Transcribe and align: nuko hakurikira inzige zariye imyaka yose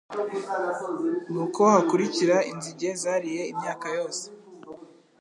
nuko 1.31 1.61
hakurikira 1.73 2.35
inzige 2.51 2.89
zariye 3.01 3.41
imyaka 3.53 3.85
yose 3.97 4.23